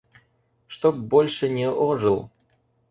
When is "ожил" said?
1.69-2.31